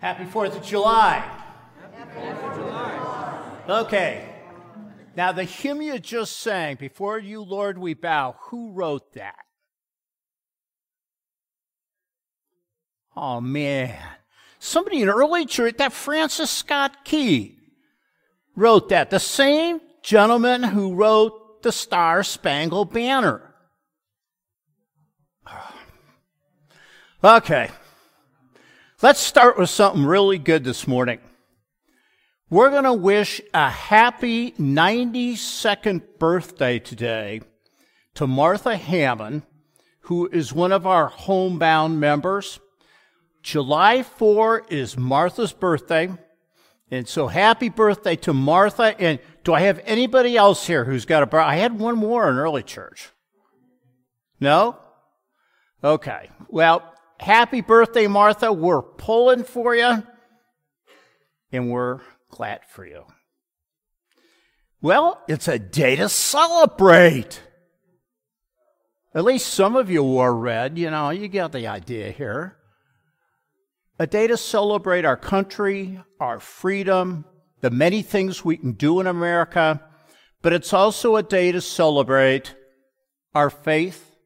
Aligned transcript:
Happy 0.00 0.24
4th 0.24 0.56
of 0.56 0.64
July. 0.64 1.24
Happy 1.92 2.20
4th 2.20 2.50
of 2.50 2.56
July. 2.56 3.50
Okay. 3.68 4.28
Now, 5.16 5.32
the 5.32 5.44
hymn 5.44 5.82
you 5.82 5.98
just 5.98 6.38
sang, 6.38 6.76
Before 6.76 7.18
You, 7.18 7.42
Lord, 7.42 7.76
We 7.78 7.94
Bow, 7.94 8.36
who 8.42 8.70
wrote 8.72 9.14
that? 9.14 9.34
Oh, 13.16 13.40
man. 13.40 13.98
Somebody 14.60 15.02
in 15.02 15.08
early 15.08 15.44
church, 15.44 15.76
that 15.78 15.92
Francis 15.92 16.50
Scott 16.50 17.04
Key 17.04 17.58
wrote 18.54 18.90
that. 18.90 19.10
The 19.10 19.18
same 19.18 19.80
gentleman 20.02 20.62
who 20.62 20.94
wrote 20.94 21.62
the 21.62 21.72
Star 21.72 22.22
Spangled 22.22 22.92
Banner. 22.92 23.42
Okay. 27.24 27.68
Let's 29.00 29.20
start 29.20 29.56
with 29.56 29.70
something 29.70 30.04
really 30.04 30.38
good 30.38 30.64
this 30.64 30.88
morning. 30.88 31.20
We're 32.50 32.70
going 32.70 32.82
to 32.82 32.92
wish 32.92 33.40
a 33.54 33.70
happy 33.70 34.50
92nd 34.58 36.02
birthday 36.18 36.80
today 36.80 37.42
to 38.14 38.26
Martha 38.26 38.76
Hammond, 38.76 39.42
who 40.00 40.26
is 40.26 40.52
one 40.52 40.72
of 40.72 40.84
our 40.84 41.06
homebound 41.06 42.00
members. 42.00 42.58
July 43.40 44.02
4 44.02 44.66
is 44.68 44.98
Martha's 44.98 45.52
birthday. 45.52 46.10
And 46.90 47.06
so 47.06 47.28
happy 47.28 47.68
birthday 47.68 48.16
to 48.16 48.32
Martha. 48.32 49.00
And 49.00 49.20
do 49.44 49.54
I 49.54 49.60
have 49.60 49.80
anybody 49.84 50.36
else 50.36 50.66
here 50.66 50.84
who's 50.84 51.04
got 51.04 51.22
a 51.22 51.26
birthday? 51.26 51.50
I 51.50 51.56
had 51.58 51.78
one 51.78 51.98
more 51.98 52.28
in 52.28 52.36
early 52.36 52.64
church. 52.64 53.10
No? 54.40 54.76
Okay. 55.84 56.30
Well, 56.48 56.97
happy 57.18 57.60
birthday, 57.60 58.06
Martha. 58.06 58.52
We're 58.52 58.82
pulling 58.82 59.44
for 59.44 59.74
you. 59.74 60.02
And 61.52 61.70
we're 61.70 62.00
glad 62.30 62.60
for 62.68 62.86
you. 62.86 63.04
Well, 64.80 65.22
it's 65.28 65.48
a 65.48 65.58
day 65.58 65.96
to 65.96 66.08
celebrate. 66.08 67.42
At 69.14 69.24
least 69.24 69.48
some 69.48 69.74
of 69.76 69.90
you 69.90 70.02
wore 70.02 70.36
red. 70.36 70.78
You 70.78 70.90
know, 70.90 71.10
you 71.10 71.28
get 71.28 71.52
the 71.52 71.66
idea 71.66 72.10
here 72.10 72.58
a 73.98 74.06
day 74.06 74.26
to 74.28 74.36
celebrate 74.36 75.04
our 75.04 75.16
country, 75.16 76.00
our 76.20 76.38
freedom, 76.38 77.24
the 77.60 77.70
many 77.70 78.02
things 78.02 78.44
we 78.44 78.56
can 78.56 78.72
do 78.72 79.00
in 79.00 79.06
America, 79.06 79.82
but 80.40 80.52
it's 80.52 80.72
also 80.72 81.16
a 81.16 81.22
day 81.22 81.50
to 81.50 81.60
celebrate 81.60 82.54
our 83.34 83.50
faith, 83.50 84.16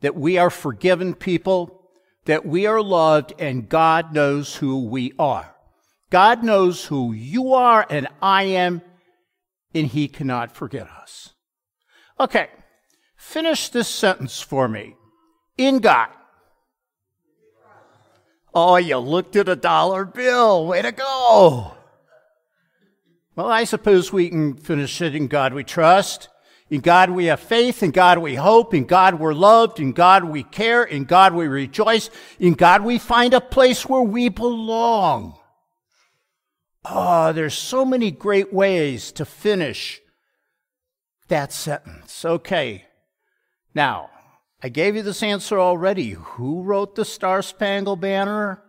that 0.00 0.14
we 0.14 0.38
are 0.38 0.50
forgiven 0.50 1.14
people, 1.14 1.75
that 2.26 2.46
we 2.46 2.66
are 2.66 2.82
loved, 2.82 3.32
and 3.38 3.68
God 3.68 4.12
knows 4.12 4.56
who 4.56 4.86
we 4.86 5.12
are. 5.18 5.56
God 6.10 6.44
knows 6.44 6.84
who 6.84 7.12
you 7.12 7.54
are 7.54 7.84
and 7.90 8.06
I 8.22 8.44
am, 8.44 8.82
and 9.74 9.86
He 9.86 10.06
cannot 10.08 10.54
forget 10.54 10.88
us. 10.88 11.34
Okay, 12.20 12.48
finish 13.16 13.68
this 13.68 13.88
sentence 13.88 14.40
for 14.40 14.68
me. 14.68 14.94
In 15.58 15.78
God. 15.80 16.08
Oh, 18.54 18.76
you 18.76 18.98
looked 18.98 19.36
at 19.36 19.48
a 19.48 19.56
dollar 19.56 20.04
bill. 20.04 20.66
Way 20.66 20.82
to 20.82 20.92
go. 20.92 21.74
Well, 23.34 23.50
I 23.50 23.64
suppose 23.64 24.12
we 24.12 24.30
can 24.30 24.56
finish 24.56 25.02
it 25.02 25.14
in 25.14 25.28
God 25.28 25.52
we 25.52 25.62
trust. 25.62 26.28
In 26.68 26.80
God 26.80 27.10
we 27.10 27.26
have 27.26 27.40
faith. 27.40 27.82
In 27.82 27.92
God 27.92 28.18
we 28.18 28.34
hope. 28.34 28.74
In 28.74 28.84
God 28.84 29.20
we're 29.20 29.34
loved. 29.34 29.78
In 29.78 29.92
God 29.92 30.24
we 30.24 30.42
care. 30.42 30.82
In 30.82 31.04
God 31.04 31.32
we 31.34 31.46
rejoice. 31.46 32.10
In 32.40 32.54
God 32.54 32.82
we 32.82 32.98
find 32.98 33.34
a 33.34 33.40
place 33.40 33.86
where 33.86 34.02
we 34.02 34.28
belong. 34.28 35.38
Oh, 36.84 37.32
there's 37.32 37.54
so 37.54 37.84
many 37.84 38.10
great 38.10 38.52
ways 38.52 39.12
to 39.12 39.24
finish 39.24 40.00
that 41.28 41.52
sentence. 41.52 42.24
Okay. 42.24 42.84
Now, 43.74 44.10
I 44.62 44.68
gave 44.68 44.96
you 44.96 45.02
this 45.02 45.22
answer 45.22 45.58
already. 45.58 46.10
Who 46.10 46.62
wrote 46.62 46.94
the 46.94 47.04
Star 47.04 47.42
Spangled 47.42 48.00
Banner? 48.00 48.62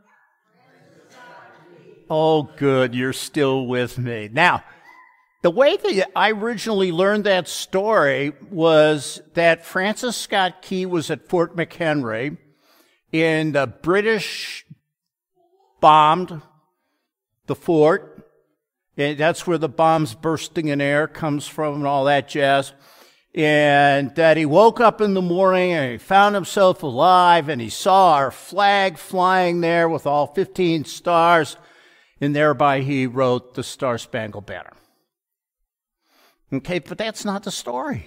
Oh, 2.09 2.43
good. 2.57 2.95
You're 2.95 3.13
still 3.13 3.67
with 3.67 3.97
me. 3.97 4.29
Now, 4.31 4.63
the 5.41 5.51
way 5.51 5.77
that 5.77 6.11
I 6.15 6.31
originally 6.31 6.91
learned 6.91 7.23
that 7.25 7.47
story 7.47 8.33
was 8.49 9.21
that 9.33 9.65
Francis 9.65 10.17
Scott 10.17 10.61
Key 10.61 10.85
was 10.85 11.11
at 11.11 11.29
Fort 11.29 11.55
McHenry 11.55 12.37
and 13.13 13.53
the 13.53 13.67
British 13.67 14.65
bombed 15.79 16.41
the 17.45 17.55
fort. 17.55 18.13
And 18.97 19.17
that's 19.17 19.45
where 19.45 19.59
the 19.59 19.69
bombs 19.69 20.15
bursting 20.15 20.69
in 20.69 20.81
air 20.81 21.07
comes 21.07 21.47
from 21.47 21.75
and 21.75 21.87
all 21.87 22.05
that 22.05 22.27
jazz 22.27 22.73
and 23.37 24.15
that 24.15 24.35
he 24.35 24.47
woke 24.47 24.79
up 24.79 24.99
in 24.99 25.13
the 25.13 25.21
morning 25.21 25.71
and 25.71 25.91
he 25.91 25.97
found 25.99 26.33
himself 26.33 26.81
alive 26.81 27.49
and 27.49 27.61
he 27.61 27.69
saw 27.69 28.13
our 28.13 28.31
flag 28.31 28.97
flying 28.97 29.61
there 29.61 29.87
with 29.87 30.07
all 30.07 30.25
15 30.25 30.85
stars, 30.85 31.55
and 32.19 32.35
thereby 32.35 32.81
he 32.81 33.05
wrote 33.05 33.53
the 33.53 33.63
Star 33.63 33.99
Spangled 33.99 34.47
Banner. 34.47 34.73
Okay, 36.51 36.79
but 36.79 36.97
that's 36.97 37.25
not 37.25 37.43
the 37.43 37.51
story. 37.51 38.05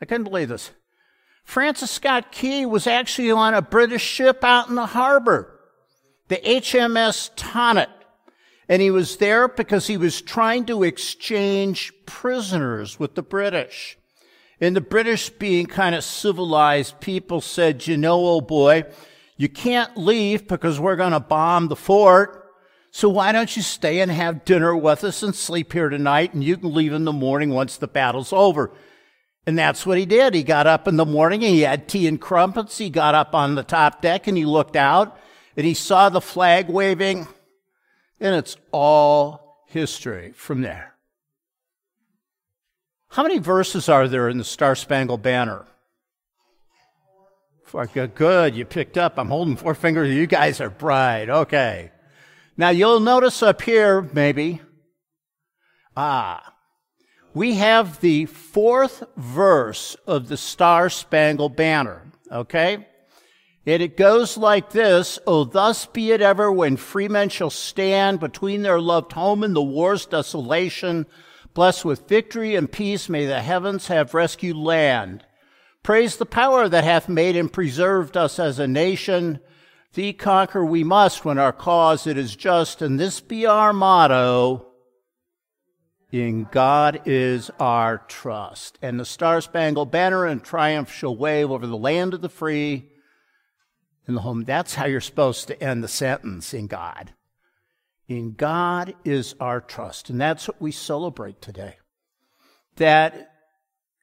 I 0.00 0.04
couldn't 0.04 0.24
believe 0.24 0.48
this. 0.48 0.70
Francis 1.44 1.90
Scott 1.90 2.30
Key 2.30 2.66
was 2.66 2.86
actually 2.86 3.30
on 3.30 3.54
a 3.54 3.62
British 3.62 4.02
ship 4.02 4.44
out 4.44 4.68
in 4.68 4.74
the 4.74 4.86
harbor, 4.86 5.58
the 6.28 6.36
HMS 6.36 7.34
Tonnant. 7.36 7.88
And 8.68 8.82
he 8.82 8.90
was 8.90 9.16
there 9.16 9.48
because 9.48 9.86
he 9.86 9.96
was 9.96 10.20
trying 10.20 10.66
to 10.66 10.82
exchange 10.82 11.92
prisoners 12.04 12.98
with 12.98 13.14
the 13.14 13.22
British. 13.22 13.96
And 14.60 14.76
the 14.76 14.82
British, 14.82 15.30
being 15.30 15.66
kind 15.66 15.94
of 15.94 16.04
civilized 16.04 17.00
people, 17.00 17.40
said, 17.40 17.86
You 17.86 17.96
know, 17.96 18.16
old 18.16 18.46
boy, 18.46 18.84
you 19.38 19.48
can't 19.48 19.96
leave 19.96 20.48
because 20.48 20.78
we're 20.78 20.96
going 20.96 21.12
to 21.12 21.20
bomb 21.20 21.68
the 21.68 21.76
fort. 21.76 22.47
So 22.90 23.08
why 23.08 23.32
don't 23.32 23.54
you 23.54 23.62
stay 23.62 24.00
and 24.00 24.10
have 24.10 24.44
dinner 24.44 24.74
with 24.74 25.04
us 25.04 25.22
and 25.22 25.34
sleep 25.34 25.72
here 25.72 25.88
tonight 25.88 26.34
and 26.34 26.42
you 26.42 26.56
can 26.56 26.72
leave 26.72 26.92
in 26.92 27.04
the 27.04 27.12
morning 27.12 27.50
once 27.50 27.76
the 27.76 27.86
battle's 27.86 28.32
over. 28.32 28.70
And 29.46 29.58
that's 29.58 29.86
what 29.86 29.98
he 29.98 30.06
did. 30.06 30.34
He 30.34 30.42
got 30.42 30.66
up 30.66 30.88
in 30.88 30.96
the 30.96 31.06
morning 31.06 31.44
and 31.44 31.54
he 31.54 31.60
had 31.62 31.88
tea 31.88 32.06
and 32.06 32.20
crumpets. 32.20 32.78
He 32.78 32.90
got 32.90 33.14
up 33.14 33.34
on 33.34 33.54
the 33.54 33.62
top 33.62 34.02
deck 34.02 34.26
and 34.26 34.36
he 34.36 34.44
looked 34.44 34.76
out 34.76 35.18
and 35.56 35.66
he 35.66 35.74
saw 35.74 36.08
the 36.08 36.20
flag 36.20 36.68
waving 36.68 37.28
and 38.20 38.34
it's 38.34 38.56
all 38.72 39.64
history 39.66 40.32
from 40.32 40.62
there. 40.62 40.94
How 43.10 43.22
many 43.22 43.38
verses 43.38 43.88
are 43.88 44.08
there 44.08 44.28
in 44.28 44.38
the 44.38 44.44
Star 44.44 44.74
Spangled 44.74 45.22
Banner? 45.22 45.66
Good, 48.14 48.54
you 48.54 48.64
picked 48.64 48.96
up. 48.96 49.18
I'm 49.18 49.28
holding 49.28 49.56
four 49.56 49.74
fingers. 49.74 50.14
You 50.14 50.26
guys 50.26 50.60
are 50.60 50.70
bright. 50.70 51.28
Okay. 51.28 51.90
Now 52.58 52.70
you'll 52.70 52.98
notice 52.98 53.42
up 53.42 53.62
here, 53.62 54.02
maybe, 54.12 54.60
ah, 55.96 56.54
we 57.32 57.54
have 57.54 58.00
the 58.00 58.26
fourth 58.26 59.04
verse 59.16 59.96
of 60.08 60.28
the 60.28 60.36
Star 60.36 60.90
Spangled 60.90 61.54
Banner. 61.54 62.02
Okay? 62.32 62.86
And 63.64 63.82
it 63.82 63.96
goes 63.96 64.36
like 64.36 64.70
this, 64.70 65.20
Oh, 65.24 65.44
thus 65.44 65.86
be 65.86 66.10
it 66.10 66.20
ever 66.20 66.50
when 66.50 66.76
freemen 66.76 67.28
shall 67.28 67.50
stand 67.50 68.18
between 68.18 68.62
their 68.62 68.80
loved 68.80 69.12
home 69.12 69.44
and 69.44 69.54
the 69.54 69.62
war's 69.62 70.04
desolation, 70.04 71.06
Blessed 71.54 71.84
with 71.84 72.08
victory 72.08 72.54
and 72.54 72.70
peace, 72.70 73.08
may 73.08 73.26
the 73.26 73.40
heavens 73.40 73.86
have 73.86 74.14
rescued 74.14 74.56
land. 74.56 75.24
Praise 75.82 76.16
the 76.16 76.26
power 76.26 76.68
that 76.68 76.84
hath 76.84 77.08
made 77.08 77.36
and 77.36 77.52
preserved 77.52 78.16
us 78.16 78.38
as 78.38 78.58
a 78.58 78.68
nation. 78.68 79.40
Thee 79.94 80.12
conquer 80.12 80.64
we 80.64 80.84
must 80.84 81.24
when 81.24 81.38
our 81.38 81.52
cause 81.52 82.06
it 82.06 82.18
is 82.18 82.36
just, 82.36 82.82
and 82.82 83.00
this 83.00 83.20
be 83.20 83.46
our 83.46 83.72
motto. 83.72 84.66
In 86.10 86.44
God 86.50 87.02
is 87.04 87.50
our 87.60 87.98
trust. 87.98 88.78
And 88.80 88.98
the 88.98 89.04
Star 89.04 89.40
Spangled 89.40 89.90
Banner 89.90 90.26
in 90.26 90.40
triumph 90.40 90.90
shall 90.90 91.16
wave 91.16 91.50
over 91.50 91.66
the 91.66 91.76
land 91.76 92.14
of 92.14 92.22
the 92.22 92.28
free 92.28 92.88
and 94.06 94.16
the 94.16 94.22
home. 94.22 94.44
That's 94.44 94.74
how 94.74 94.86
you're 94.86 95.00
supposed 95.00 95.48
to 95.48 95.62
end 95.62 95.84
the 95.84 95.88
sentence 95.88 96.54
in 96.54 96.66
God. 96.66 97.12
In 98.08 98.32
God 98.32 98.94
is 99.04 99.34
our 99.38 99.60
trust. 99.60 100.08
And 100.08 100.18
that's 100.18 100.48
what 100.48 100.60
we 100.62 100.72
celebrate 100.72 101.42
today. 101.42 101.76
That 102.76 103.32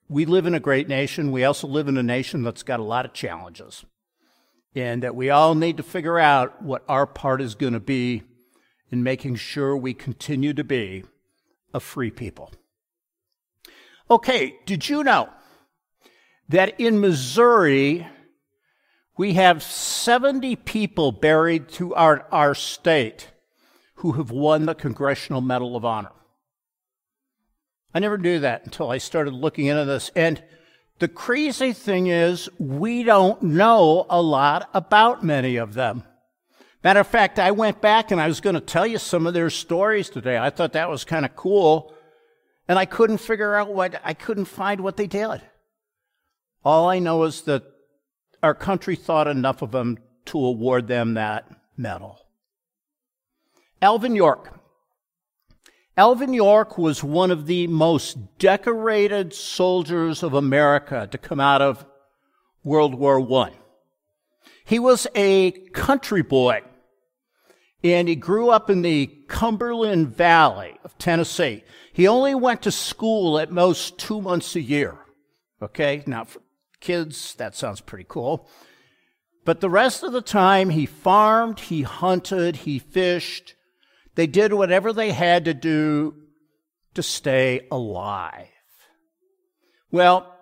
we 0.08 0.26
live 0.26 0.46
in 0.46 0.54
a 0.54 0.60
great 0.60 0.88
nation. 0.88 1.32
We 1.32 1.44
also 1.44 1.68
live 1.68 1.88
in 1.88 1.98
a 1.98 2.04
nation 2.04 2.44
that's 2.44 2.62
got 2.62 2.80
a 2.80 2.84
lot 2.84 3.06
of 3.06 3.14
challenges. 3.14 3.84
And 4.76 5.04
that 5.04 5.16
we 5.16 5.30
all 5.30 5.56
need 5.56 5.78
to 5.78 5.84
figure 5.84 6.20
out 6.20 6.62
what 6.62 6.84
our 6.90 7.08
part 7.08 7.42
is 7.42 7.56
going 7.56 7.74
to 7.74 7.80
be 7.80 8.24
in 8.92 9.04
making 9.04 9.36
sure 9.36 9.76
we 9.76 9.94
continue 9.94 10.54
to 10.54 10.64
be 10.64 11.06
a 11.74 11.80
free 11.80 12.12
people. 12.12 12.52
Okay, 14.12 14.58
did 14.66 14.88
you 14.88 15.04
know 15.04 15.30
that 16.50 16.80
in 16.80 17.00
Missouri, 17.00 18.06
we 19.18 19.34
have 19.34 19.64
70 19.64 20.58
people 20.58 21.12
buried 21.12 21.70
throughout 21.70 22.28
our 22.32 22.54
state 22.54 23.30
who 23.96 24.14
have 24.14 24.30
won 24.30 24.66
the 24.66 24.76
Congressional 24.76 25.42
Medal 25.42 25.76
of 25.76 25.86
Honor. 25.86 26.12
I 27.94 28.00
never 28.00 28.18
knew 28.18 28.40
that 28.40 28.66
until 28.66 28.92
I 28.92 28.98
started 28.98 29.34
looking 29.34 29.68
into 29.68 29.86
this. 29.86 30.12
And 30.16 30.44
the 31.00 31.08
crazy 31.08 31.74
thing 31.74 32.08
is, 32.08 32.50
we 32.58 33.04
don't 33.04 33.42
know 33.42 34.06
a 34.10 34.22
lot 34.22 34.70
about 34.74 35.24
many 35.24 35.58
of 35.58 35.74
them. 35.74 36.04
Matter 36.84 37.00
of 37.00 37.08
fact, 37.08 37.40
I 37.40 37.52
went 37.52 37.82
back 37.82 38.12
and 38.12 38.22
I 38.22 38.28
was 38.28 38.40
going 38.40 38.54
to 38.54 38.62
tell 38.62 38.86
you 38.86 38.98
some 38.98 39.26
of 39.28 39.34
their 39.34 39.50
stories 39.50 40.10
today. 40.10 40.38
I 40.38 40.52
thought 40.52 40.74
that 40.74 40.90
was 40.90 41.04
kind 41.04 41.26
of 41.26 41.36
cool. 41.36 41.94
And 42.68 42.80
I 42.80 42.86
couldn't 42.86 43.18
figure 43.18 43.56
out 43.56 43.74
what, 43.74 44.00
I 44.04 44.14
couldn't 44.14 44.46
find 44.46 44.82
what 44.82 44.96
they 44.96 45.08
did. 45.08 45.42
All 46.64 46.90
I 46.90 47.00
know 47.00 47.24
is 47.24 47.42
that 47.42 47.64
our 48.42 48.54
country 48.54 48.96
thought 48.96 49.28
enough 49.28 49.62
of 49.62 49.72
them 49.72 49.98
to 50.26 50.38
award 50.38 50.88
them 50.88 51.16
that 51.16 51.50
medal. 51.76 52.20
Alvin 53.82 54.16
York. 54.16 54.54
Alvin 55.98 56.34
York 56.34 56.78
was 56.78 57.04
one 57.06 57.32
of 57.32 57.46
the 57.46 57.68
most 57.68 58.38
decorated 58.38 59.34
soldiers 59.34 60.24
of 60.24 60.34
America 60.34 61.08
to 61.10 61.18
come 61.18 61.40
out 61.40 61.62
of 61.62 61.86
World 62.66 62.96
War 62.96 63.22
I. 63.44 63.54
He 64.66 64.78
was 64.78 65.08
a 65.16 65.52
country 65.74 66.22
boy 66.22 66.62
and 67.82 68.10
he 68.10 68.16
grew 68.16 68.50
up 68.50 68.70
in 68.70 68.82
the 68.82 69.08
Cumberland 69.30 70.10
Valley 70.10 70.78
of 70.84 70.98
Tennessee. 70.98 71.64
He 71.94 72.08
only 72.08 72.36
went 72.36 72.64
to 72.64 72.72
school 72.72 73.40
at 73.40 73.52
most 73.52 73.98
two 73.98 74.22
months 74.22 74.56
a 74.56 74.62
year. 74.62 74.98
Okay, 75.62 76.04
now 76.06 76.26
for 76.26 76.42
kids, 76.82 77.36
that 77.36 77.56
sounds 77.56 77.80
pretty 77.80 78.06
cool. 78.08 78.50
But 79.46 79.62
the 79.62 79.70
rest 79.70 80.04
of 80.04 80.12
the 80.12 80.22
time, 80.22 80.72
he 80.72 80.86
farmed, 80.86 81.60
he 81.62 81.84
hunted, 81.84 82.58
he 82.58 82.80
fished. 82.80 83.55
They 84.16 84.28
did 84.28 84.54
whatever 84.54 84.94
they 84.94 85.12
had 85.12 85.46
to 85.46 85.54
do 85.54 86.16
to 86.94 87.04
stay 87.04 87.68
alive. 87.70 88.48
Well, 89.92 90.34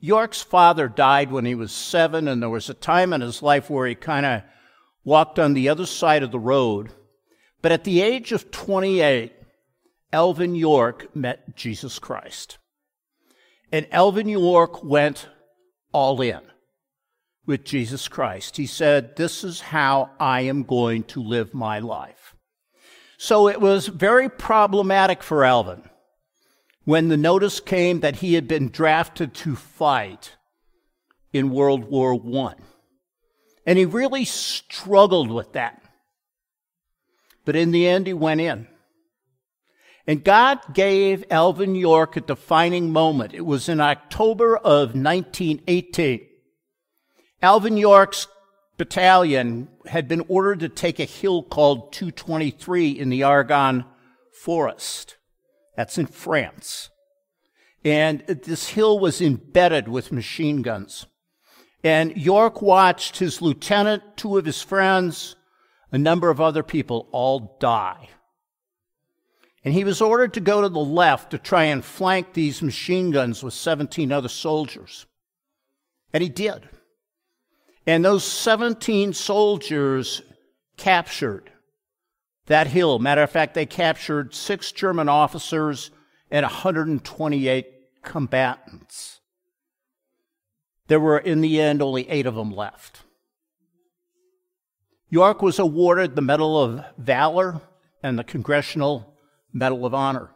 York's 0.00 0.42
father 0.42 0.88
died 0.88 1.30
when 1.30 1.44
he 1.44 1.54
was 1.54 1.72
seven, 1.72 2.26
and 2.26 2.42
there 2.42 2.50
was 2.50 2.68
a 2.68 2.74
time 2.74 3.12
in 3.12 3.20
his 3.20 3.42
life 3.42 3.70
where 3.70 3.86
he 3.86 3.94
kind 3.94 4.26
of 4.26 4.42
walked 5.04 5.38
on 5.38 5.54
the 5.54 5.68
other 5.68 5.86
side 5.86 6.22
of 6.22 6.32
the 6.32 6.38
road. 6.38 6.92
But 7.60 7.72
at 7.72 7.84
the 7.84 8.00
age 8.00 8.32
of 8.32 8.50
28, 8.50 9.32
Alvin 10.12 10.54
York 10.54 11.14
met 11.14 11.56
Jesus 11.56 11.98
Christ. 11.98 12.58
And 13.70 13.86
Alvin 13.90 14.28
York 14.28 14.84
went 14.84 15.28
all 15.92 16.20
in 16.20 16.40
with 17.46 17.64
Jesus 17.64 18.08
Christ. 18.08 18.56
He 18.56 18.66
said, 18.66 19.16
This 19.16 19.44
is 19.44 19.60
how 19.60 20.10
I 20.20 20.42
am 20.42 20.64
going 20.64 21.04
to 21.04 21.22
live 21.22 21.54
my 21.54 21.78
life. 21.78 22.34
So 23.22 23.46
it 23.46 23.60
was 23.60 23.86
very 23.86 24.28
problematic 24.28 25.22
for 25.22 25.44
Alvin 25.44 25.88
when 26.84 27.06
the 27.06 27.16
notice 27.16 27.60
came 27.60 28.00
that 28.00 28.16
he 28.16 28.34
had 28.34 28.48
been 28.48 28.68
drafted 28.68 29.32
to 29.34 29.54
fight 29.54 30.34
in 31.32 31.52
World 31.52 31.84
War 31.84 32.14
I. 32.14 32.54
And 33.64 33.78
he 33.78 33.84
really 33.84 34.24
struggled 34.24 35.30
with 35.30 35.52
that. 35.52 35.80
But 37.44 37.54
in 37.54 37.70
the 37.70 37.86
end, 37.86 38.08
he 38.08 38.12
went 38.12 38.40
in. 38.40 38.66
And 40.04 40.24
God 40.24 40.58
gave 40.74 41.24
Alvin 41.30 41.76
York 41.76 42.16
a 42.16 42.22
defining 42.22 42.90
moment. 42.90 43.34
It 43.34 43.46
was 43.46 43.68
in 43.68 43.80
October 43.80 44.56
of 44.56 44.96
1918. 44.96 46.26
Alvin 47.40 47.76
York's 47.76 48.26
battalion 48.82 49.68
had 49.86 50.08
been 50.08 50.24
ordered 50.26 50.58
to 50.58 50.68
take 50.68 50.98
a 50.98 51.04
hill 51.04 51.40
called 51.40 51.92
223 51.92 52.90
in 52.90 53.10
the 53.10 53.22
Argonne 53.22 53.84
Forest. 54.32 55.16
That's 55.76 55.98
in 55.98 56.06
France. 56.06 56.90
And 57.84 58.26
this 58.26 58.70
hill 58.70 58.98
was 58.98 59.22
embedded 59.22 59.86
with 59.86 60.10
machine 60.10 60.62
guns. 60.62 61.06
And 61.84 62.16
York 62.16 62.60
watched 62.60 63.18
his 63.18 63.40
lieutenant, 63.40 64.02
two 64.16 64.36
of 64.36 64.46
his 64.46 64.62
friends, 64.62 65.36
a 65.92 65.98
number 65.98 66.28
of 66.28 66.40
other 66.40 66.64
people 66.64 67.08
all 67.12 67.56
die. 67.60 68.08
And 69.64 69.74
he 69.74 69.84
was 69.84 70.00
ordered 70.00 70.34
to 70.34 70.40
go 70.40 70.60
to 70.60 70.68
the 70.68 70.80
left 70.80 71.30
to 71.30 71.38
try 71.38 71.64
and 71.64 71.84
flank 71.84 72.32
these 72.32 72.62
machine 72.62 73.12
guns 73.12 73.44
with 73.44 73.54
17 73.54 74.10
other 74.10 74.28
soldiers. 74.28 75.06
And 76.12 76.20
he 76.20 76.28
did. 76.28 76.68
And 77.86 78.04
those 78.04 78.24
17 78.24 79.12
soldiers 79.12 80.22
captured 80.76 81.50
that 82.46 82.68
hill. 82.68 82.98
Matter 82.98 83.22
of 83.22 83.30
fact, 83.30 83.54
they 83.54 83.66
captured 83.66 84.34
six 84.34 84.72
German 84.72 85.08
officers 85.08 85.90
and 86.30 86.44
128 86.44 87.66
combatants. 88.02 89.20
There 90.88 91.00
were, 91.00 91.18
in 91.18 91.40
the 91.40 91.60
end, 91.60 91.80
only 91.82 92.08
eight 92.08 92.26
of 92.26 92.34
them 92.34 92.50
left. 92.50 93.02
York 95.08 95.42
was 95.42 95.58
awarded 95.58 96.16
the 96.16 96.22
Medal 96.22 96.62
of 96.62 96.84
Valor 96.98 97.60
and 98.02 98.18
the 98.18 98.24
Congressional 98.24 99.14
Medal 99.52 99.84
of 99.84 99.94
Honor. 99.94 100.30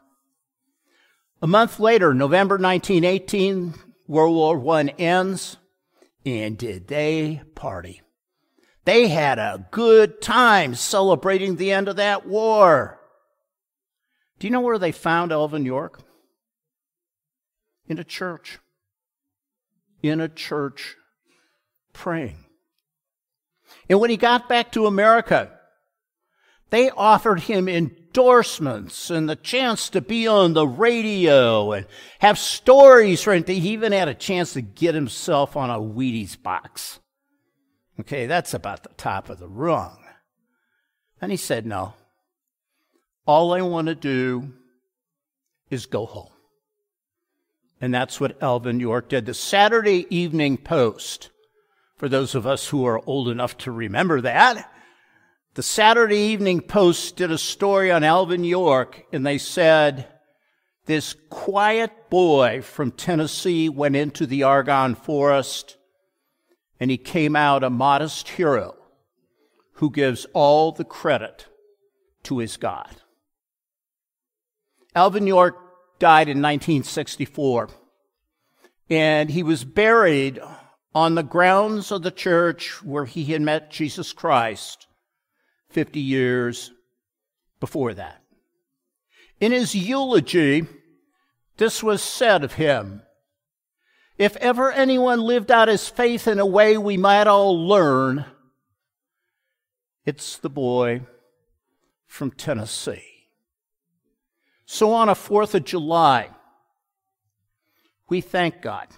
A 1.42 1.46
month 1.46 1.80
later, 1.80 2.14
November 2.14 2.54
1918, 2.54 3.74
World 4.06 4.34
War 4.34 4.76
I 4.78 4.84
ends, 4.98 5.56
and 6.26 6.58
did 6.58 6.88
they 6.88 7.40
party? 7.54 8.02
They 8.84 9.08
had 9.08 9.38
a 9.38 9.66
good 9.70 10.20
time 10.20 10.74
celebrating 10.74 11.56
the 11.56 11.72
end 11.72 11.88
of 11.88 11.96
that 11.96 12.26
war. 12.26 13.00
Do 14.38 14.46
you 14.46 14.50
know 14.50 14.60
where 14.60 14.78
they 14.78 14.92
found 14.92 15.32
Alvin 15.32 15.64
York? 15.64 16.00
In 17.88 17.98
a 17.98 18.04
church 18.04 18.58
in 20.02 20.20
a 20.20 20.28
church 20.28 20.96
praying. 21.92 22.44
And 23.88 24.00
when 24.00 24.10
he 24.10 24.16
got 24.16 24.48
back 24.48 24.72
to 24.72 24.86
America, 24.86 25.52
they 26.70 26.90
offered 26.90 27.40
him 27.40 27.68
endorsements 28.16 29.10
and 29.10 29.28
the 29.28 29.36
chance 29.36 29.90
to 29.90 30.00
be 30.00 30.26
on 30.26 30.54
the 30.54 30.66
radio 30.66 31.72
and 31.72 31.86
have 32.20 32.38
stories 32.38 33.22
for 33.22 33.34
him. 33.34 33.44
He 33.46 33.72
even 33.72 33.92
had 33.92 34.08
a 34.08 34.14
chance 34.14 34.54
to 34.54 34.62
get 34.62 34.94
himself 34.94 35.54
on 35.54 35.68
a 35.68 35.74
Wheaties 35.74 36.42
box. 36.42 36.98
Okay, 38.00 38.26
that's 38.26 38.54
about 38.54 38.82
the 38.84 38.90
top 38.96 39.28
of 39.28 39.38
the 39.38 39.48
rung. 39.48 39.98
And 41.20 41.30
he 41.30 41.36
said, 41.36 41.66
No. 41.66 41.94
All 43.26 43.52
I 43.52 43.60
want 43.60 43.88
to 43.88 43.94
do 43.94 44.52
is 45.68 45.86
go 45.86 46.06
home. 46.06 46.30
And 47.80 47.92
that's 47.92 48.18
what 48.18 48.42
Alvin 48.42 48.80
York 48.80 49.10
did. 49.10 49.26
The 49.26 49.34
Saturday 49.34 50.06
Evening 50.08 50.56
Post, 50.56 51.30
for 51.96 52.08
those 52.08 52.34
of 52.34 52.46
us 52.46 52.68
who 52.68 52.86
are 52.86 53.02
old 53.06 53.28
enough 53.28 53.58
to 53.58 53.72
remember 53.72 54.22
that, 54.22 54.72
the 55.56 55.62
Saturday 55.62 56.18
Evening 56.18 56.60
Post 56.60 57.16
did 57.16 57.30
a 57.30 57.38
story 57.38 57.90
on 57.90 58.04
Alvin 58.04 58.44
York, 58.44 59.06
and 59.10 59.24
they 59.24 59.38
said, 59.38 60.06
This 60.84 61.16
quiet 61.30 62.10
boy 62.10 62.60
from 62.60 62.90
Tennessee 62.90 63.70
went 63.70 63.96
into 63.96 64.26
the 64.26 64.42
Argonne 64.42 64.94
Forest, 64.94 65.78
and 66.78 66.90
he 66.90 66.98
came 66.98 67.34
out 67.34 67.64
a 67.64 67.70
modest 67.70 68.28
hero 68.28 68.76
who 69.76 69.90
gives 69.90 70.26
all 70.34 70.72
the 70.72 70.84
credit 70.84 71.46
to 72.24 72.36
his 72.36 72.58
God. 72.58 72.94
Alvin 74.94 75.26
York 75.26 75.56
died 75.98 76.28
in 76.28 76.42
1964. 76.42 77.70
And 78.90 79.30
he 79.30 79.42
was 79.42 79.64
buried 79.64 80.38
on 80.94 81.14
the 81.14 81.22
grounds 81.22 81.90
of 81.90 82.02
the 82.02 82.10
church 82.10 82.84
where 82.84 83.06
he 83.06 83.24
had 83.24 83.40
met 83.40 83.70
Jesus 83.70 84.12
Christ 84.12 84.85
50 85.70 86.00
years 86.00 86.72
before 87.60 87.94
that. 87.94 88.22
In 89.40 89.52
his 89.52 89.74
eulogy, 89.74 90.66
this 91.56 91.82
was 91.82 92.02
said 92.02 92.44
of 92.44 92.54
him 92.54 93.02
If 94.18 94.36
ever 94.36 94.72
anyone 94.72 95.20
lived 95.20 95.50
out 95.50 95.68
his 95.68 95.88
faith 95.88 96.26
in 96.26 96.38
a 96.38 96.46
way 96.46 96.78
we 96.78 96.96
might 96.96 97.26
all 97.26 97.66
learn, 97.66 98.24
it's 100.04 100.38
the 100.38 100.48
boy 100.48 101.02
from 102.06 102.30
Tennessee. 102.30 103.28
So 104.64 104.92
on 104.92 105.08
a 105.08 105.14
4th 105.14 105.54
of 105.54 105.64
July, 105.64 106.30
we 108.08 108.20
thank 108.20 108.62
God 108.62 108.88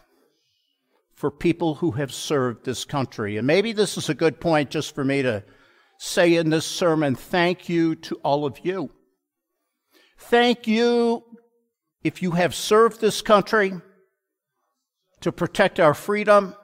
for 1.14 1.30
people 1.30 1.74
who 1.76 1.92
have 1.92 2.12
served 2.12 2.64
this 2.64 2.84
country. 2.84 3.38
And 3.38 3.46
maybe 3.46 3.72
this 3.72 3.96
is 3.98 4.08
a 4.08 4.14
good 4.14 4.40
point 4.40 4.70
just 4.70 4.94
for 4.94 5.04
me 5.04 5.22
to 5.22 5.42
say 5.98 6.36
in 6.36 6.48
this 6.50 6.64
sermon 6.64 7.14
thank 7.14 7.68
you 7.68 7.94
to 7.96 8.14
all 8.22 8.46
of 8.46 8.60
you. 8.62 8.90
Thank 10.16 10.66
you 10.66 11.24
if 12.02 12.22
you 12.22 12.32
have 12.32 12.54
served 12.54 13.00
this 13.00 13.20
country 13.20 13.74
to 15.20 15.32
protect 15.32 15.78
our 15.80 15.94
freedom. 15.94 16.54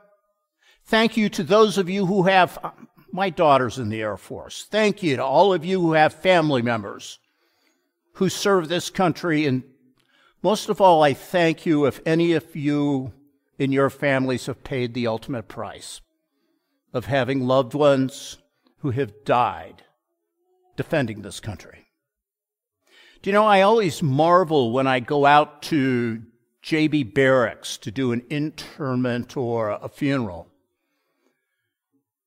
Thank 0.85 1.17
you 1.17 1.29
to 1.31 1.43
those 1.43 1.77
of 1.77 1.91
you 1.91 2.07
who 2.07 2.23
have 2.25 2.59
um, 2.63 2.89
my 3.13 3.31
daughter's 3.31 3.79
in 3.79 3.91
the 3.91 4.01
Air 4.01 4.17
Force. 4.17 4.67
Thank 4.71 5.03
you 5.03 5.17
to 5.17 5.25
all 5.25 5.53
of 5.53 5.65
you 5.65 5.81
who 5.81 5.93
have 5.93 6.13
family 6.13 6.63
members 6.63 7.19
who 8.15 8.29
serve 8.29 8.69
this 8.69 8.91
country. 8.91 9.47
And 9.47 9.63
most 10.43 10.69
of 10.69 10.81
all, 10.81 11.03
I 11.03 11.15
thank 11.15 11.67
you 11.67 11.87
if 11.87 12.01
any 12.07 12.33
of 12.33 12.55
you 12.55 13.13
in 13.59 13.73
your 13.73 13.91
families 13.91 14.47
have 14.47 14.65
paid 14.65 14.95
the 14.95 15.07
ultimate 15.07 15.49
price 15.49 16.01
of 16.93 17.07
having 17.07 17.47
loved 17.47 17.75
ones 17.75 18.39
who 18.85 18.91
have 18.91 19.25
died 19.25 19.83
defending 20.77 21.23
this 21.23 21.41
country. 21.41 21.87
Do 23.23 23.31
you 23.31 23.33
know, 23.33 23.47
I 23.47 23.63
always 23.63 24.03
marvel 24.03 24.73
when 24.73 24.87
I 24.87 25.01
go 25.01 25.25
out 25.25 25.63
to 25.63 26.23
JB 26.63 27.15
Barracks 27.15 27.79
to 27.79 27.91
do 27.91 28.13
an 28.13 28.21
interment 28.29 29.39
or 29.39 29.71
a 29.71 29.89
funeral. 29.89 30.49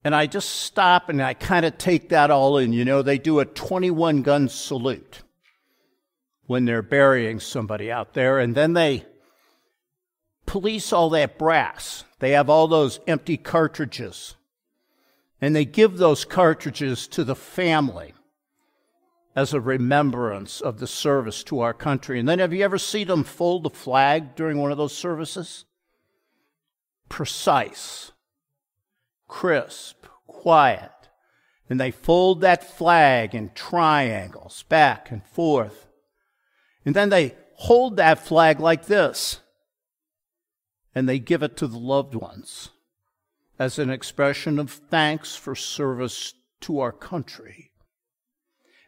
And 0.03 0.15
I 0.15 0.25
just 0.25 0.49
stop 0.49 1.09
and 1.09 1.21
I 1.21 1.35
kind 1.35 1.63
of 1.63 1.77
take 1.77 2.09
that 2.09 2.31
all 2.31 2.57
in. 2.57 2.73
You 2.73 2.85
know, 2.85 3.03
they 3.03 3.19
do 3.19 3.39
a 3.39 3.45
21 3.45 4.23
gun 4.23 4.49
salute 4.49 5.21
when 6.47 6.65
they're 6.65 6.81
burying 6.81 7.39
somebody 7.39 7.91
out 7.91 8.15
there, 8.15 8.39
and 8.39 8.55
then 8.55 8.73
they 8.73 9.05
police 10.47 10.91
all 10.91 11.11
that 11.11 11.37
brass. 11.37 12.03
They 12.17 12.31
have 12.31 12.49
all 12.49 12.67
those 12.67 12.99
empty 13.05 13.37
cartridges, 13.37 14.36
and 15.41 15.55
they 15.55 15.65
give 15.65 15.97
those 15.97 16.25
cartridges 16.25 17.07
to 17.07 17.23
the 17.23 17.35
family 17.35 18.13
as 19.35 19.53
a 19.53 19.61
remembrance 19.61 20.61
of 20.61 20.79
the 20.79 20.87
service 20.87 21.43
to 21.43 21.59
our 21.59 21.73
country. 21.73 22.19
And 22.19 22.27
then 22.27 22.39
have 22.39 22.53
you 22.53 22.63
ever 22.63 22.79
seen 22.79 23.07
them 23.07 23.23
fold 23.23 23.63
the 23.63 23.69
flag 23.69 24.35
during 24.35 24.57
one 24.57 24.71
of 24.71 24.79
those 24.79 24.97
services? 24.97 25.65
Precise, 27.07 28.11
crisp, 29.27 30.07
quiet. 30.25 30.91
And 31.69 31.79
they 31.79 31.91
fold 31.91 32.41
that 32.41 32.77
flag 32.77 33.35
in 33.35 33.51
triangles 33.53 34.63
back 34.69 35.11
and 35.11 35.23
forth. 35.23 35.85
And 36.83 36.95
then 36.95 37.09
they 37.09 37.35
hold 37.55 37.97
that 37.97 38.25
flag 38.25 38.59
like 38.59 38.87
this. 38.87 39.41
And 40.95 41.07
they 41.07 41.19
give 41.19 41.43
it 41.43 41.57
to 41.57 41.67
the 41.67 41.77
loved 41.77 42.15
ones 42.15 42.71
as 43.59 43.79
an 43.79 43.89
expression 43.89 44.59
of 44.59 44.71
thanks 44.71 45.35
for 45.35 45.55
service 45.55 46.33
to 46.61 46.79
our 46.79 46.91
country. 46.91 47.71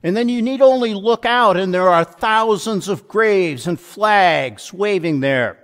And 0.02 0.16
then 0.16 0.30
you 0.30 0.42
need 0.42 0.62
only 0.62 0.94
look 0.94 1.26
out, 1.26 1.58
and 1.58 1.74
there 1.74 1.90
are 1.90 2.06
thousands 2.06 2.88
of 2.88 3.08
graves 3.08 3.68
and 3.68 3.80
flags 3.80 4.74
waving 4.74 5.20
there 5.20 5.58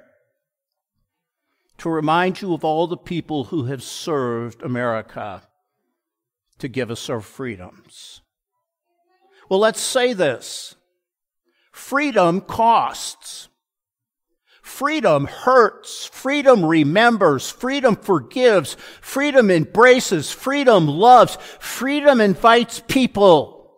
to 1.78 1.90
remind 1.90 2.42
you 2.42 2.54
of 2.54 2.64
all 2.64 2.88
the 2.88 2.98
people 2.98 3.46
who 3.46 3.66
have 3.66 3.84
served 3.84 4.62
America 4.62 5.44
to 6.58 6.68
give 6.68 6.90
us 6.90 7.10
our 7.10 7.22
freedoms. 7.22 8.22
Well, 9.50 9.60
let's 9.60 9.82
say 9.82 10.14
this 10.14 10.76
freedom 11.72 12.42
costs. 12.42 13.50
Freedom 14.76 15.26
hurts. 15.26 16.06
Freedom 16.08 16.66
remembers. 16.66 17.50
Freedom 17.50 17.96
forgives. 17.96 18.76
Freedom 19.00 19.50
embraces. 19.50 20.34
Freedom 20.34 20.86
loves. 20.86 21.38
Freedom 21.62 22.20
invites 22.20 22.82
people 22.86 23.72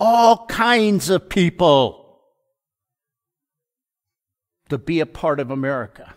all 0.00 0.46
kinds 0.46 1.08
of 1.08 1.28
people 1.28 2.24
to 4.68 4.76
be 4.76 4.98
a 4.98 5.06
part 5.06 5.38
of 5.38 5.52
America. 5.52 6.16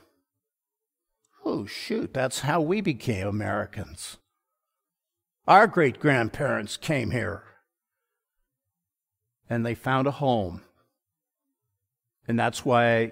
Oh, 1.46 1.68
shoot, 1.68 2.12
that's 2.12 2.40
how 2.40 2.60
we 2.60 2.82
became 2.82 3.28
Americans. 3.28 4.18
Our 5.48 5.68
great 5.68 6.00
grandparents 6.00 6.76
came 6.76 7.12
here 7.12 7.44
and 9.48 9.64
they 9.64 9.76
found 9.76 10.08
a 10.08 10.12
home. 10.12 10.64
And 12.28 12.40
that's 12.40 12.66
why 12.66 13.12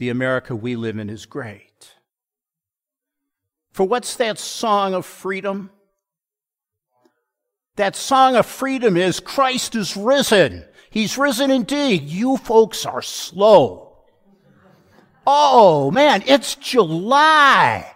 the 0.00 0.08
America 0.08 0.56
we 0.56 0.76
live 0.76 0.96
in 0.96 1.10
is 1.10 1.26
great. 1.26 1.92
For 3.70 3.86
what's 3.86 4.16
that 4.16 4.38
song 4.38 4.94
of 4.94 5.04
freedom? 5.04 5.68
That 7.76 7.94
song 7.94 8.34
of 8.34 8.46
freedom 8.46 8.96
is 8.96 9.20
Christ 9.20 9.74
is 9.74 9.98
risen. 9.98 10.64
He's 10.88 11.18
risen 11.18 11.50
indeed. 11.50 12.04
You 12.04 12.38
folks 12.38 12.86
are 12.86 13.02
slow. 13.02 13.98
Oh 15.26 15.90
man, 15.90 16.22
it's 16.26 16.54
July. 16.54 17.94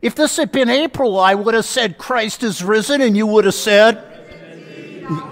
If 0.00 0.14
this 0.14 0.36
had 0.36 0.52
been 0.52 0.68
April, 0.68 1.18
I 1.18 1.34
would 1.34 1.54
have 1.54 1.64
said 1.64 1.98
Christ 1.98 2.44
is 2.44 2.62
risen, 2.62 3.00
and 3.00 3.16
you 3.16 3.26
would 3.26 3.44
have 3.44 3.54
said, 3.54 3.96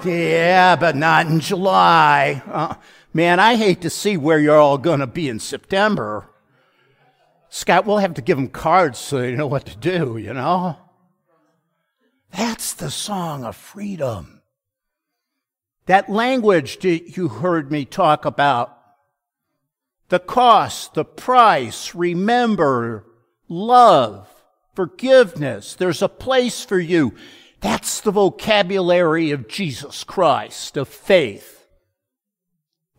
Yeah, 0.05 0.75
but 0.75 0.97
not 0.97 1.27
in 1.27 1.39
July. 1.39 2.43
Uh, 2.45 2.75
man, 3.13 3.41
I 3.41 3.57
hate 3.57 3.81
to 3.83 3.91
see 3.91 4.17
where 4.17 4.39
you're 4.39 4.61
all 4.61 4.79
going 4.79 5.01
to 5.01 5.07
be 5.07 5.29
in 5.29 5.39
September. 5.39 6.29
Scott, 7.49 7.85
we'll 7.85 7.99
have 7.99 8.15
to 8.15 8.23
give 8.23 8.39
them 8.39 8.49
cards 8.49 8.99
so 8.99 9.19
they 9.19 9.37
know 9.37 9.47
what 9.47 9.67
to 9.67 9.77
do, 9.77 10.17
you 10.17 10.33
know? 10.33 10.79
That's 12.31 12.73
the 12.73 12.91
song 12.91 13.45
of 13.45 13.57
freedom. 13.57 14.41
That 15.87 16.09
language 16.09 16.79
you 16.83 17.29
heard 17.29 17.71
me 17.71 17.85
talk 17.85 18.25
about, 18.25 18.79
the 20.09 20.19
cost, 20.19 20.95
the 20.95 21.05
price, 21.05 21.95
remember, 21.95 23.05
love, 23.49 24.29
forgiveness, 24.75 25.75
there's 25.75 26.01
a 26.01 26.09
place 26.09 26.65
for 26.65 26.79
you. 26.79 27.15
That's 27.61 28.01
the 28.01 28.11
vocabulary 28.11 29.31
of 29.31 29.49
Jesus 29.49 30.05
Christ, 30.05 30.77
of 30.77 30.89
faith. 30.89 31.52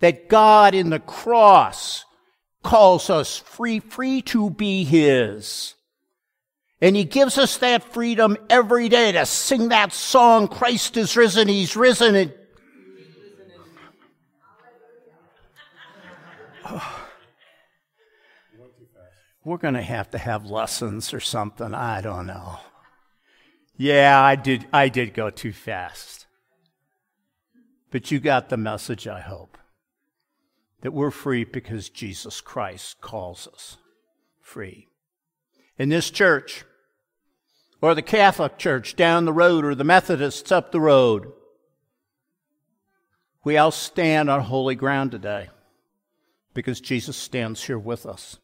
That 0.03 0.27
God 0.27 0.75
in 0.75 0.89
the 0.89 1.00
cross 1.00 2.03
calls 2.62 3.10
us 3.10 3.38
free, 3.38 3.79
free 3.79 4.22
to 4.24 4.50
be 4.50 4.83
His. 4.83 5.75
And 6.81 6.98
he 6.98 7.05
gives 7.05 7.38
us 7.38 7.55
that 7.60 7.93
freedom 7.93 8.36
every 8.50 8.89
day 8.89 9.13
to 9.13 9.25
sing 9.25 9.69
that 9.69 9.93
song, 9.93 10.50
Christ 10.50 10.98
is 10.98 11.15
risen, 11.15 11.48
he's 11.48 11.77
risen. 11.77 12.15
And 12.15 12.33
We're 19.45 19.55
going 19.55 19.75
to 19.75 19.81
have 19.81 20.12
to 20.12 20.17
have 20.17 20.48
lessons 20.48 21.13
or 21.13 21.22
something. 21.22 21.74
I 21.74 22.01
don't 22.01 22.27
know. 22.27 22.60
Yeah, 23.77 24.22
I 24.22 24.36
did, 24.36 24.67
I 24.74 24.89
did 24.89 25.13
go 25.13 25.29
too 25.29 25.53
fast. 25.53 26.25
But 27.89 28.12
you 28.12 28.19
got 28.19 28.50
the 28.50 28.57
message, 28.57 29.07
I 29.07 29.22
hope. 29.22 29.57
That 30.84 30.94
we're 30.94 31.12
free 31.12 31.44
because 31.44 31.90
Jesus 31.90 32.40
Christ 32.40 33.02
calls 33.02 33.48
us 33.52 33.78
free. 34.40 34.88
In 35.78 35.90
this 35.90 36.10
church, 36.10 36.63
or 37.84 37.94
the 37.94 38.02
Catholic 38.02 38.58
Church 38.58 38.96
down 38.96 39.25
the 39.25 39.34
road, 39.34 39.66
or 39.66 39.75
the 39.75 39.84
Methodists 39.84 40.54
up 40.54 40.72
the 40.72 40.80
road. 40.80 41.30
We 43.44 43.58
all 43.58 43.72
stand 43.72 44.30
on 44.30 44.40
holy 44.40 44.75
ground 44.75 45.12
today 45.12 45.50
because 46.54 46.80
Jesus 46.80 47.18
stands 47.18 47.63
here 47.63 47.78
with 47.78 48.06
us. 48.06 48.38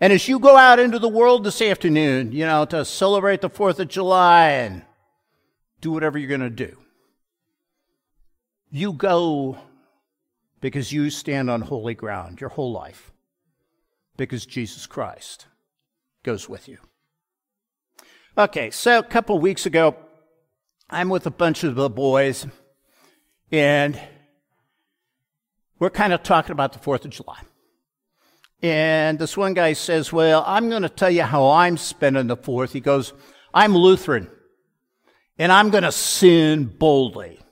And 0.00 0.12
as 0.12 0.26
you 0.26 0.40
go 0.40 0.56
out 0.56 0.80
into 0.80 0.98
the 0.98 1.08
world 1.08 1.44
this 1.44 1.62
afternoon, 1.62 2.32
you 2.32 2.44
know, 2.44 2.64
to 2.64 2.84
celebrate 2.84 3.40
the 3.40 3.48
4th 3.48 3.78
of 3.78 3.86
July 3.86 4.48
and 4.50 4.82
do 5.80 5.92
whatever 5.92 6.18
you're 6.18 6.28
going 6.28 6.40
to 6.40 6.50
do, 6.50 6.76
you 8.68 8.92
go 8.92 9.58
because 10.64 10.94
you 10.94 11.10
stand 11.10 11.50
on 11.50 11.60
holy 11.60 11.92
ground 11.92 12.40
your 12.40 12.48
whole 12.48 12.72
life 12.72 13.12
because 14.16 14.46
Jesus 14.46 14.86
Christ 14.86 15.46
goes 16.22 16.48
with 16.48 16.68
you. 16.68 16.78
Okay, 18.38 18.70
so 18.70 18.98
a 18.98 19.02
couple 19.02 19.38
weeks 19.38 19.66
ago, 19.66 19.94
I'm 20.88 21.10
with 21.10 21.26
a 21.26 21.30
bunch 21.30 21.64
of 21.64 21.74
the 21.74 21.90
boys, 21.90 22.46
and 23.52 24.00
we're 25.78 25.90
kind 25.90 26.14
of 26.14 26.22
talking 26.22 26.52
about 26.52 26.72
the 26.72 26.78
4th 26.78 27.04
of 27.04 27.10
July. 27.10 27.42
And 28.62 29.18
this 29.18 29.36
one 29.36 29.52
guy 29.52 29.74
says, 29.74 30.14
Well, 30.14 30.44
I'm 30.46 30.70
going 30.70 30.80
to 30.80 30.88
tell 30.88 31.10
you 31.10 31.24
how 31.24 31.50
I'm 31.50 31.76
spending 31.76 32.28
the 32.28 32.38
4th. 32.38 32.70
He 32.70 32.80
goes, 32.80 33.12
I'm 33.52 33.76
Lutheran, 33.76 34.30
and 35.38 35.52
I'm 35.52 35.68
going 35.68 35.84
to 35.84 35.92
sin 35.92 36.64
boldly. 36.64 37.43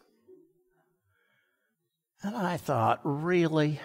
And 2.22 2.36
I 2.36 2.56
thought, 2.56 3.00
Really? 3.04 3.80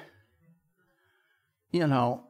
You 1.71 1.87
know, 1.87 2.23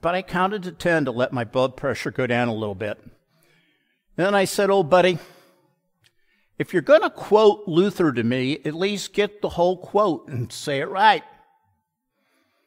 but 0.00 0.14
I 0.14 0.22
counted 0.22 0.62
to 0.62 0.72
10 0.72 1.06
to 1.06 1.10
let 1.10 1.32
my 1.32 1.44
blood 1.44 1.76
pressure 1.76 2.10
go 2.10 2.26
down 2.26 2.48
a 2.48 2.54
little 2.54 2.74
bit. 2.74 2.98
Then 4.16 4.34
I 4.34 4.44
said, 4.44 4.70
Oh, 4.70 4.82
buddy, 4.82 5.18
if 6.58 6.72
you're 6.72 6.82
going 6.82 7.02
to 7.02 7.10
quote 7.10 7.66
Luther 7.66 8.12
to 8.12 8.22
me, 8.22 8.58
at 8.64 8.74
least 8.74 9.12
get 9.12 9.42
the 9.42 9.50
whole 9.50 9.76
quote 9.76 10.28
and 10.28 10.52
say 10.52 10.80
it 10.80 10.88
right. 10.88 11.24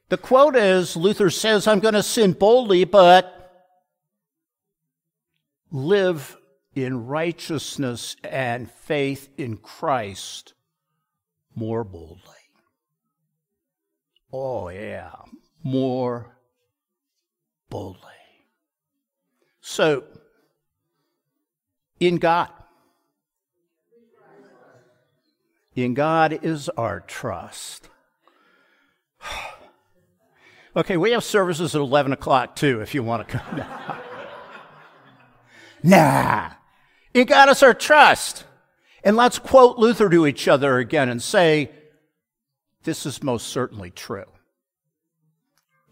The 0.09 0.17
quote 0.17 0.55
is 0.55 0.97
Luther 0.97 1.29
says, 1.29 1.67
I'm 1.67 1.79
going 1.79 1.93
to 1.93 2.03
sin 2.03 2.33
boldly, 2.33 2.83
but 2.83 3.37
live 5.71 6.37
in 6.75 7.05
righteousness 7.05 8.17
and 8.23 8.69
faith 8.69 9.29
in 9.37 9.57
Christ 9.57 10.53
more 11.55 11.83
boldly. 11.83 12.35
Oh, 14.33 14.69
yeah, 14.69 15.11
more 15.63 16.37
boldly. 17.69 17.99
So, 19.59 20.03
in 21.99 22.17
God, 22.17 22.49
in 25.75 25.93
God 25.93 26.39
is 26.41 26.69
our 26.69 27.01
trust. 27.01 27.89
okay, 30.75 30.97
we 30.97 31.11
have 31.11 31.23
services 31.23 31.75
at 31.75 31.81
11 31.81 32.13
o'clock 32.13 32.55
too, 32.55 32.81
if 32.81 32.95
you 32.95 33.03
want 33.03 33.27
to 33.27 33.37
come. 33.37 33.63
nah, 35.83 36.51
in 37.13 37.27
God 37.27 37.49
is 37.49 37.61
our 37.61 37.73
trust. 37.73 38.45
And 39.03 39.17
let's 39.17 39.39
quote 39.39 39.77
Luther 39.77 40.09
to 40.09 40.27
each 40.27 40.47
other 40.47 40.77
again 40.77 41.09
and 41.09 41.21
say, 41.21 41.71
This 42.83 43.05
is 43.05 43.23
most 43.23 43.47
certainly 43.47 43.89
true. 43.89 44.25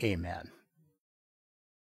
Amen. 0.04 0.52